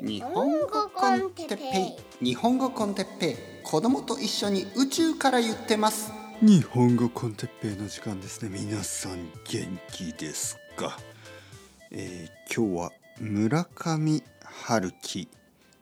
[0.00, 2.24] 日本語コンテッペイ。
[2.24, 3.36] 日本語コンテッペイ。
[3.64, 6.12] 子供と一緒に宇宙から言ってます。
[6.40, 8.48] 日本語コンテッペイの時間ですね。
[8.48, 10.96] 皆さん元気ですか、
[11.90, 15.28] えー、今日は村上春樹。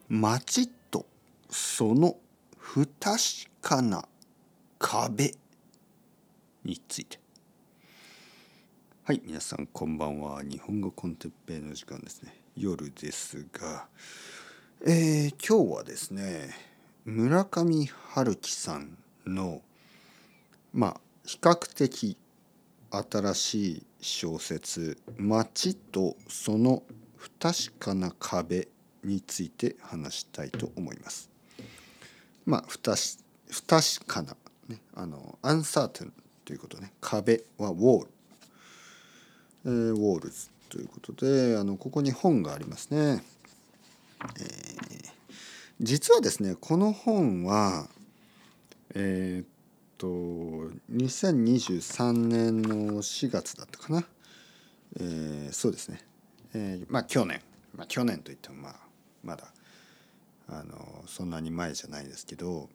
[0.08, 1.04] 街と
[1.50, 2.16] その
[2.56, 3.18] 不確
[3.60, 4.08] かな
[4.78, 5.32] 壁
[6.64, 7.20] について。
[9.04, 10.42] はい皆さんこんばんは。
[10.42, 13.86] 日本語コンテッペイの時間ですね夜ですが、
[14.80, 16.54] えー、今日はですね
[17.04, 19.60] 村上春樹さんの
[20.72, 22.16] まあ比較的
[22.90, 26.82] 新しい小説「街とその
[27.16, 28.68] 不確かな壁」
[29.04, 31.28] について話したいと思います。
[32.46, 34.34] まあ不確かな、
[34.68, 36.12] ね、あのアンサーテン
[36.46, 36.94] ということね。
[37.02, 38.10] 壁はウォール、
[39.66, 43.22] えー、ウォールズということであのここに本がありますね。
[44.20, 45.10] えー、
[45.80, 47.88] 実はですねこの本は
[48.94, 49.46] えー、っ
[49.98, 50.06] と
[50.92, 54.04] 2023年の4月だったかな、
[54.98, 56.00] えー、そうですね、
[56.54, 57.40] えー、まあ去年、
[57.74, 58.74] まあ、去年といってもまあ
[59.22, 59.52] まだ
[60.48, 62.68] あのそんなに前じゃないですけど、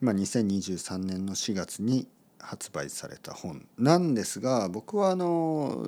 [0.00, 2.06] まあ、2023年の4月に
[2.42, 5.86] 発売された本なんですが僕はあの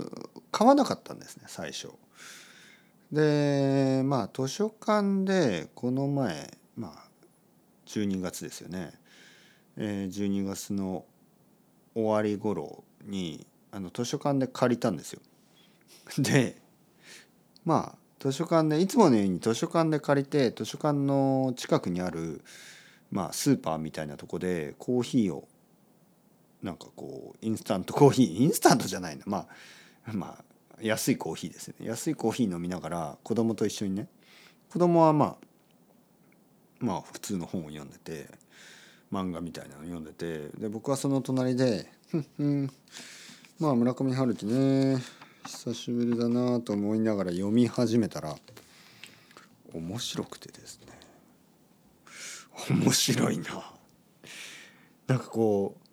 [0.53, 1.89] 買わなかったんですね最初。
[3.13, 7.09] でまあ図書館でこの前まあ
[7.87, 8.93] 12月ですよね、
[9.77, 11.05] えー、12月の
[11.95, 15.21] 終わり頃にあの図書館で借りたんですよ。
[16.19, 16.57] で
[17.65, 22.43] まあ図書館でいつものように図書館で借りて図書館の近くにある、
[23.11, 25.47] まあ、スーパーみたいなとこでコーヒーを
[26.65, 29.23] なんかこうインスタントコーヒー インスタントじゃないな。
[29.27, 29.47] ま
[30.07, 30.45] あまあ
[30.81, 31.75] 安いコーヒーですね。
[31.81, 34.09] 安いコーヒー飲みながら子供と一緒にね。
[34.71, 35.47] 子供はまあ
[36.81, 38.29] まあ普通の本を読んでて
[39.13, 42.73] 漫画みたいなの読んでてで僕はその隣で「ふんふん。
[43.59, 45.03] まあ村上春樹ね。
[45.47, 48.35] 久しぶりだなと思いながら読み始めたら
[49.75, 50.99] 面白くてですね。
[52.71, 53.75] 面白いな。
[55.07, 55.84] なんかこう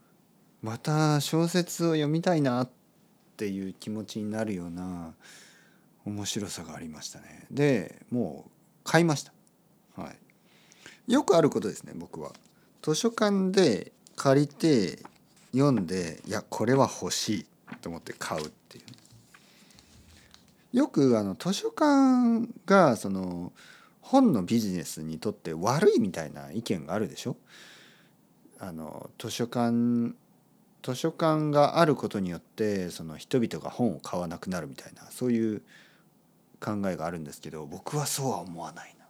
[0.62, 2.70] また小説を読みたいなっ
[3.38, 5.14] ていう気持ちになるような
[6.06, 7.46] 面白さがありましたね。
[7.50, 8.52] でもう
[8.84, 9.34] 買いました。
[9.96, 10.12] は
[11.08, 11.12] い。
[11.12, 12.32] よくあることですね僕は。
[12.82, 15.00] 図書館で借りて
[15.52, 17.46] 読んでいやこれは欲しい
[17.82, 18.82] と思って買うってい
[20.74, 23.52] うよくあの図書館がその
[24.02, 27.36] 本のビジネスにとって悪いみたいな意見があるでしょ？
[28.60, 30.14] あの図書館
[30.84, 35.62] 図書館があることによってその人々が本を買わなくなるみたいなそういう
[36.60, 39.06] 考えがあるんですけど僕はそうは思わないな。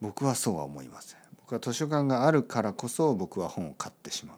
[0.00, 1.18] 僕はそうは思いません。
[1.36, 4.36] 僕は図書館があるからこそ僕は本を買ってしまう。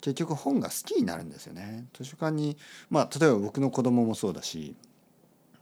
[0.00, 1.86] 結局本が好きになるんですよね。
[1.94, 2.56] 図書館に
[2.88, 4.74] まあ例えば僕の子供もそうだし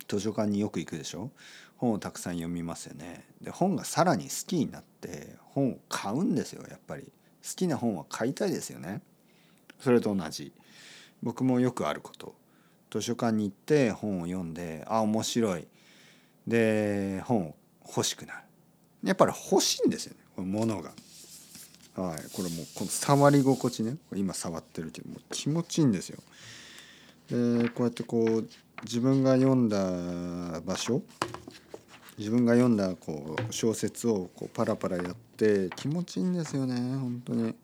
[0.08, 1.30] 図書館によく行くでしょ。
[1.76, 3.24] 本をたくさん読みますよね。
[3.40, 7.04] で本がさらに好きになって本を買うんですよやっぱり。
[7.04, 7.10] 好
[7.54, 9.00] きな本は買いたいですよね。
[9.80, 10.52] それと同じ。
[11.22, 12.34] 僕もよくあること。
[12.90, 15.66] 図書館に行って本を読んであ面白い。
[16.46, 17.54] で本を
[17.86, 18.38] 欲しくなる。
[19.04, 20.20] やっぱり欲しいんですよね。
[20.34, 20.92] このものが。
[21.94, 23.96] はい、これもうこの触り心地ね。
[24.14, 26.18] 今触ってるけどもう気持ちいいんですよ。
[27.30, 28.48] でこうやってこう
[28.84, 31.02] 自分が読んだ場所
[32.16, 36.74] 自分が読んだこう小説をこうパラパラやって気持ちいいんですよね。
[36.96, 37.54] 本当に。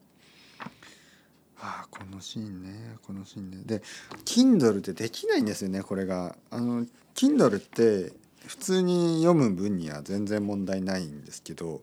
[1.67, 3.63] あこのシーンねこのシーンね。
[3.65, 3.83] で
[4.27, 6.37] Kindle ってできないんですよねこれが。
[6.51, 8.13] あの Kindle って
[8.47, 11.81] 普通に読む分には全然問題ないんですけど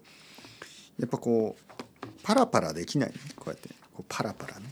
[1.00, 3.70] やっぱこうパラパラできない、ね、こうやって。
[3.94, 4.68] こうパラパラね。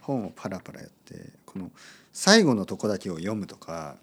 [0.00, 1.70] 本をパラパラやってこの
[2.12, 3.96] 最後のとこだけを読むとか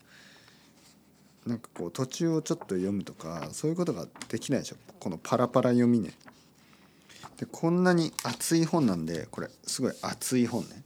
[1.46, 4.76] なんかこう途中をちょっと読むとかそういうことができないでしょ。
[5.00, 6.12] このパラパラ読みね。
[7.40, 10.84] でこんなに厚い本なんでこれすごい厚い本ね。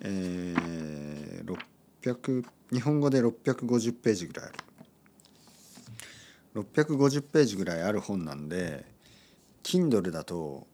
[0.00, 1.58] えー、
[2.02, 4.54] 600日本語で650ページぐらいある。
[6.62, 8.84] 650ページぐらいある本なんで
[9.62, 10.66] Kindle だと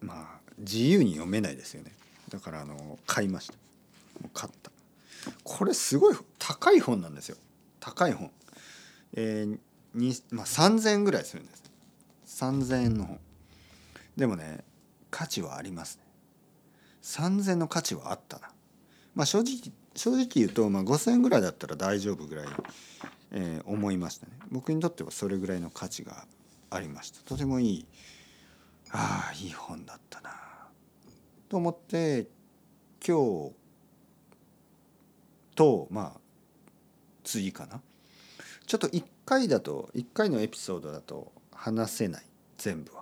[0.00, 1.90] まあ自由に読めないですよね。
[2.28, 3.54] だからあの買いました。
[4.32, 4.70] 買った。
[5.42, 7.36] これすごい高い本なんですよ。
[7.80, 8.30] 高い本。
[9.14, 9.58] えー
[9.94, 11.62] にまあ、3,000円ぐらいするんです。
[12.26, 13.20] 3,000円の本。
[14.16, 14.64] でもね
[15.10, 16.04] 価値はありますね。
[17.02, 18.50] 3,000の価値はあったな。
[19.14, 22.46] まあ正直正直言うと、まあ、5,000ぐらいだったら大丈夫ぐらい
[23.32, 24.32] えー思いましたね。
[24.50, 26.26] 僕にとってはそれぐらいの価値が
[26.70, 27.20] ありました。
[27.22, 27.86] とてもいい
[28.90, 30.30] ああいい本だったな。
[31.48, 32.28] と思って
[33.06, 33.52] 今日
[35.54, 36.20] とまあ
[37.24, 37.80] 次かな。
[38.66, 42.24] ちょっと1回だと1回のエピソードだと話せない。
[42.56, 43.01] 全部は。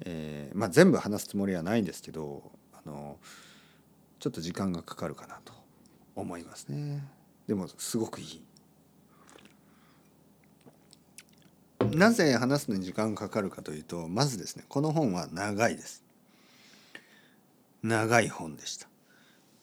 [0.00, 3.18] えーまあ全部話すつもりはないんですけどあの
[4.18, 5.52] ちょっと時間がかかるかなと
[6.14, 7.02] 思いますね。
[7.46, 8.42] でもすごくいい。
[11.92, 16.04] なぜ話すのに時間がかかるかというとまずですねこの本は長いです。
[17.82, 18.88] 長い本でした。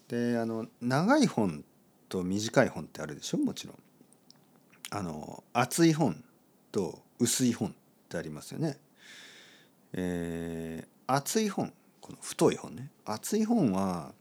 [0.08, 1.64] であの長い本
[2.08, 3.38] と短い本ってあるでしょ？
[3.38, 3.76] もちろん。
[4.92, 6.24] あの厚い本
[6.72, 7.72] と薄い本っ
[8.08, 8.78] てありますよね。
[9.98, 11.72] えー厚い本
[12.02, 12.90] この太い本ね。
[13.06, 14.14] 厚い本は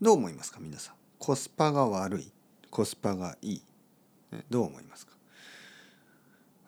[0.00, 0.94] どう思いますか皆さん？
[1.18, 2.32] コスパが悪い
[2.70, 3.62] コスパがいい、
[4.30, 5.12] ねどう思いますか？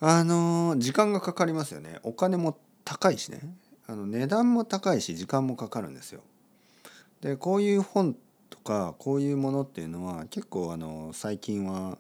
[0.01, 2.01] あの時間がかかりますよね。
[2.03, 3.41] お金も高いしね。
[3.87, 6.23] あの値段も高いし時間もかかるんですよ。
[7.21, 8.17] でこういう本
[8.49, 11.99] とかこういうものっていうのは結構あの最近は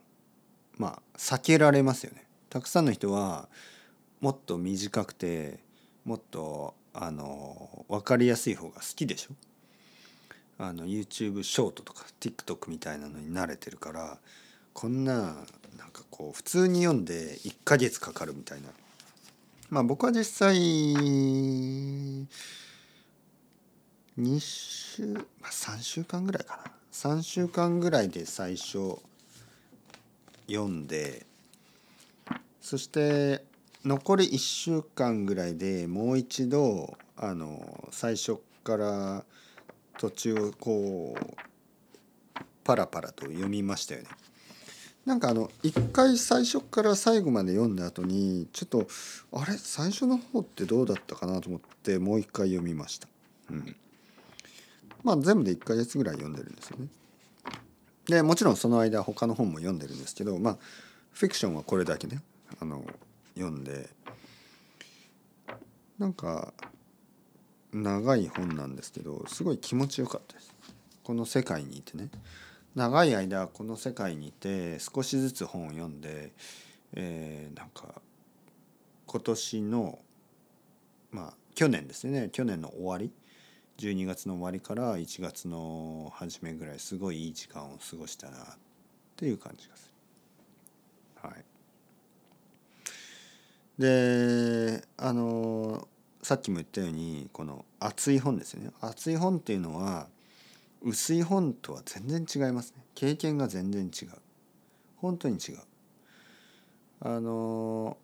[0.78, 2.26] まあ避けられますよね。
[2.49, 3.49] たくさんの人は
[4.20, 5.61] もっと短くて
[6.10, 9.34] もっとあの分かりやすい方が好きでしょ？
[10.58, 14.18] あの YouTube ショートとか TikTok みたいなのに慣れてるから
[14.72, 18.70] こんななんかこう普通に読んで1ヶ月かかるみたいな。
[19.68, 22.26] まあ僕は実際2
[24.40, 26.64] 週、まあ、3週間ぐらいかな。
[26.90, 28.98] 3週間ぐらいで最初
[30.48, 31.24] 読んで
[32.60, 33.44] そして
[33.85, 39.25] 残り1週間ぐらいでもう一度あの最初から
[39.99, 41.37] 途中こう
[42.62, 44.09] パラパラと読みましたよね。
[45.06, 48.87] なんかあの一回最初から最後まで読んだ後にちょっと
[49.32, 49.55] あれ？
[49.56, 53.09] 最初の方ってどうだったかなと思ってもう一回読みました。
[53.50, 53.77] うん、
[55.03, 56.88] まあ全部で1ヶ月ぐらい読んでるんですよね。
[58.06, 60.59] でもちろんその間他の本も読んでるんですけどまあ
[61.12, 62.21] フィクションはこれだけね
[62.61, 62.85] あの
[63.35, 63.91] 読んで
[65.99, 66.53] なんか
[67.73, 70.55] 長い本なんですけどすごい気持ちよかったです。
[71.05, 72.09] この世界にいてね。
[72.75, 76.32] 長い間この世界にいて少しずつ本を読んで、
[76.94, 78.00] えーなんか
[79.06, 79.99] 今年の
[81.11, 82.31] まあ去年ですね。
[82.32, 83.12] 去年の終わり。
[83.81, 88.43] 12月の終わりから1月の初めぐらいすごいいい時間を過ごしたなっ
[89.17, 89.91] ていう感じがす
[91.23, 91.29] る。
[91.29, 91.44] はい
[93.81, 95.88] であの
[96.23, 98.71] さっきも言ったようにこの厚い本ですよね。
[98.82, 100.06] 厚い本っていうのは
[100.82, 102.85] 薄い本とは全然違いますね。
[102.94, 104.09] 経験が全然違う。
[104.97, 105.59] 本当に違う。
[107.00, 107.97] あの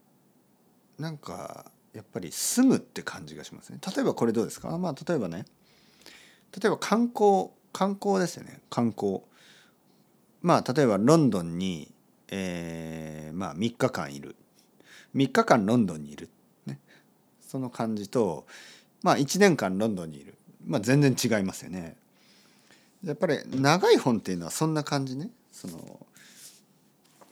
[0.99, 3.79] なんかやっぱり住むって感じがしますね。
[3.95, 4.79] 例えばこれどうですか？
[4.79, 5.45] まあ例えばね。
[6.59, 8.63] 例えば観光観光ですよね。
[8.71, 9.21] 観光。
[10.41, 11.93] まあ例えばロンドンに、
[12.29, 14.37] えーまあ3日間いる。
[15.17, 16.29] 3日間ロンドンにいる、
[16.67, 16.79] ね、
[17.41, 18.47] その感じと
[19.03, 20.35] まあ1年間ロンドンにいる、
[20.67, 21.97] まあ、全然違いますよね。
[23.05, 25.31] やっぱり長い本っていうのはそんな感じね。
[25.53, 26.07] その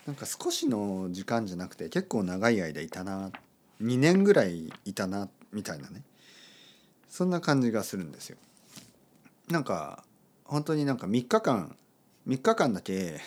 [0.07, 3.31] なんか少しの時間じゃなくて結構長い間いたな。
[3.83, 6.03] 2年ぐらいいたなみたいなね。
[7.09, 8.39] そんな感じがするんですよ。
[9.49, 10.05] なんか
[10.45, 11.77] 本当になんか3日間
[12.27, 13.21] 3日間だけ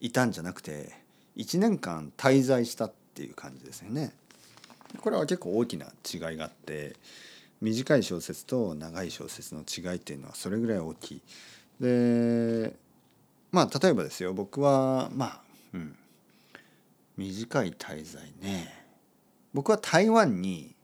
[0.00, 0.92] いたんじゃなくて
[1.36, 4.12] 1年間滞在したっていう感じですよね。
[5.00, 6.96] これは結構大きな違いがあって
[7.60, 11.20] 短い小説と長い小説の違いっていうのはそれぐらい大きい。
[11.80, 12.74] で
[13.52, 15.40] まあ例えばですよ僕はまあ
[15.74, 15.96] うん
[17.16, 18.72] 短い滞在ね
[19.54, 20.74] 僕は台湾に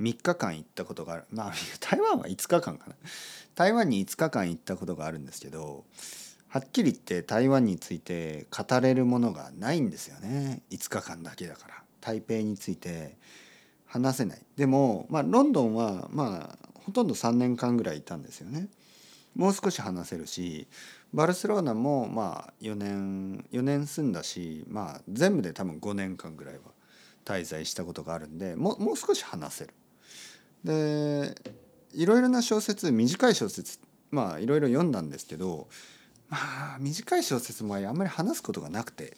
[0.00, 2.94] 3日間行ったことがあるまあ台湾は5日間かな
[3.56, 5.84] 台湾に5日間行ったことがあるんですけど
[6.48, 10.62] はっきり言って台湾について語れるものがないんですよね。
[10.70, 11.74] 5日間だけだから。
[12.00, 13.16] 台北について
[13.86, 14.38] 話せない。
[14.56, 18.68] でもまあロンドンはまあほとんど3年間ぐらいいたんですよね。
[19.34, 20.66] もう少し話せるし
[21.12, 26.60] バルセロナもまあ4年4年住んだしまあ全部で多分5年間ぐらいは
[27.24, 29.74] 滞在したことがあるんでもうもう少し話せる。
[30.64, 31.34] で
[31.92, 33.78] いろいろな小説短い小説
[34.10, 35.68] まあいろいろ読んだんですけど
[36.28, 39.16] まあ短い小説もあんまり話すことがなくて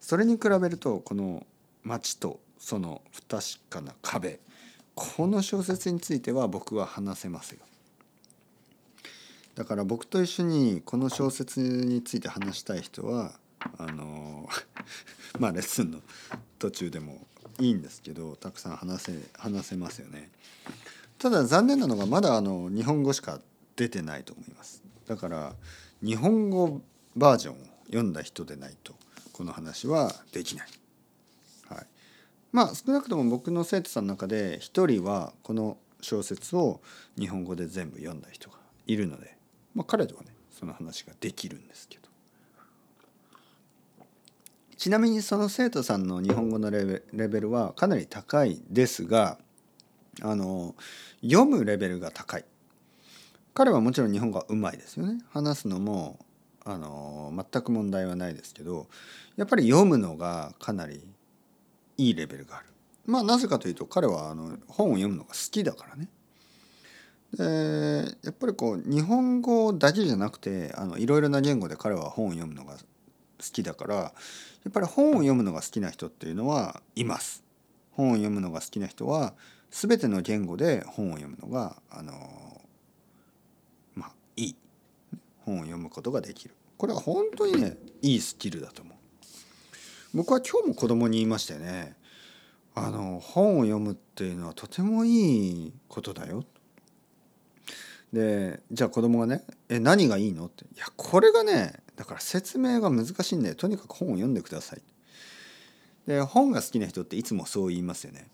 [0.00, 1.46] それに比べるとこの
[1.84, 4.40] 「街とその不確かな壁」
[4.94, 7.60] この小説については僕は話せますよ。
[9.54, 13.38] だから僕と一緒にこの小説について話したい人は
[13.78, 14.48] あの
[15.38, 16.00] まあレッスンの
[16.58, 17.26] 途中でも
[17.58, 20.30] いいんですけどたくさん話せ話せますよね。
[21.18, 23.40] ただ残念なのがまだあの日本語しか
[23.76, 25.54] 出てないと思いますだから
[26.02, 26.82] 日本語
[27.16, 28.94] バージョンを読んだ人でないと
[29.32, 30.68] この話はできない、
[31.68, 31.86] はい、
[32.52, 36.80] まあ少なくとも僕の生徒さんの中で一人はこの小説を
[37.18, 39.36] 日本語で全部読んだ人がいるので、
[39.74, 42.06] まあ、彼とはねその話ができるんですけど。
[44.76, 49.38] ちなみにその生徒さんの日本語のレベルはかなり高いですが
[50.22, 50.74] あの
[51.22, 52.44] 読むレベルが高い。
[53.56, 55.18] 彼はもちろん日本語はうまいですよね。
[55.30, 56.18] 話すのも
[56.62, 58.86] あの全く問題はないですけど
[59.36, 61.00] やっぱり読むのがかなり
[61.96, 62.66] いいレベルがある。
[63.06, 66.08] まあなぜかというと彼はあの本を読むのが好きだからね。
[67.32, 72.78] でやっぱりこう日本語だけじゃなくてあのいろいろな言語で彼は本を読むのが好
[73.38, 74.12] きだからや
[74.68, 77.42] っぱり本を読むのが好きな人っていうのはいます。
[77.92, 79.32] 本を読むのが好きな人は
[79.70, 82.60] 全ての言語で本を読むのがあの
[84.36, 84.56] いい。
[85.38, 86.54] 本を読むことができる。
[86.76, 88.96] これは本当にねいいスキルだと思う。
[90.14, 91.94] 僕は今日も子供に言いましたよね
[92.74, 96.44] あの本を読むっていうのはとてもいいことだよ。
[98.12, 104.82] でじゃあ子供がね「え何がいいの?」って「いやこれがねだから説明が難しいんでとにかく本を読んでください」
[106.06, 108.28] で本が好きな人っていつもそう言いますよね。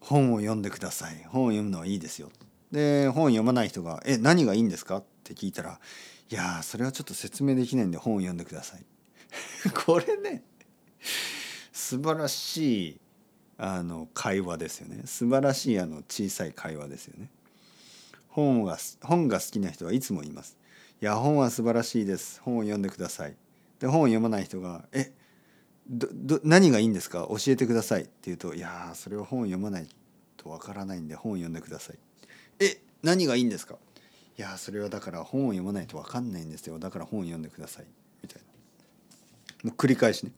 [0.00, 1.24] 本を読んでください。
[1.28, 2.30] 本を読むのはいいですよ
[2.72, 5.80] で本読まない人が「え何がいいんですか?」って聞いたら
[6.30, 8.84] 「いやそれはちょっと説明できないんで本を読んでください」
[9.86, 10.42] これね
[11.72, 13.00] 素晴らしい
[13.56, 15.02] あの会話ですよね。
[15.04, 17.28] 素晴らしいあの小さい会話ですよね。
[18.28, 20.56] 本が本が好きな人はいつも言います
[21.02, 22.40] いや本は素晴らしいです。
[22.40, 23.36] 本を読んでください
[23.80, 25.12] で本を読まない人がえ
[25.88, 29.88] どど何がいいんですか教えてくださいって言うといやそれは本を読まない
[30.36, 31.98] とわからないんで本を読んでください
[33.02, 33.76] 何がいいんですか？
[34.38, 36.78] いやそれはだから本を読まないとわかんないんですよ。
[36.78, 37.86] だから本を読んでください。
[38.22, 38.42] みたい
[39.64, 39.70] な。
[39.70, 40.32] もう繰り返しね。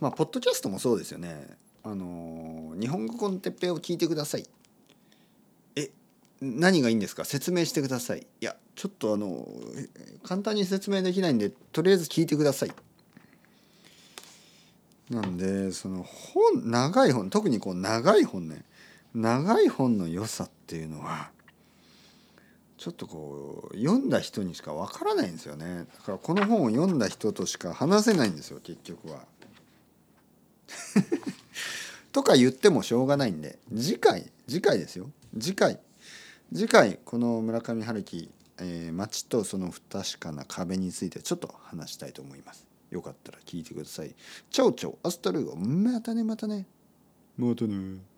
[0.00, 1.56] まあポッドキャストもそうですよね。
[1.82, 4.46] あの日本語コンテッペを聞いてください。
[5.74, 5.90] え
[6.40, 7.24] 何がいいんですか？
[7.24, 8.26] 説明してください。
[8.40, 9.48] いやちょっとあの
[10.22, 12.72] 簡単に説明できないんでとりあえず聞いてください。
[15.10, 18.64] なんでその本長い本特にこう長い本ね。
[19.16, 21.30] 長い本の良さっていうのは
[22.76, 29.24] ちょっとこう読んだ人にしかわからないんですよねだからこの本を読んだ人としか話せないんですよ結局は。
[32.12, 35.80] とか言ってもしょうがないんで次回次回ですよ次回
[36.52, 42.66] 次回この村上春樹、えー、街とその不確かな壁についてちょっと話したいと思います。
[42.90, 44.14] よかったら聞いてください。
[44.50, 46.66] チャオチャオ、アスタルーゴ、またね、またね。
[47.36, 48.15] またね。